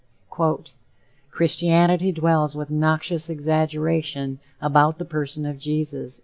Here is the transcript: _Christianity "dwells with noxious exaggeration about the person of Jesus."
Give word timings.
_Christianity 1.31 2.11
"dwells 2.11 2.55
with 2.55 2.71
noxious 2.71 3.29
exaggeration 3.29 4.39
about 4.59 4.97
the 4.97 5.05
person 5.05 5.45
of 5.45 5.59
Jesus." 5.59 6.19